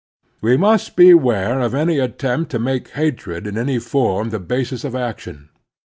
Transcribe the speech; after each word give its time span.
We 0.41 0.57
must 0.57 0.95
beware 0.95 1.59
of 1.59 1.75
any 1.75 1.99
attempt 1.99 2.49
to 2.49 2.57
make 2.57 2.89
hatred 2.97 3.45
in 3.45 3.55
any 3.55 3.77
form 3.77 4.31
the 4.31 4.39
basis 4.39 4.83
of 4.83 4.95
action. 4.95 5.49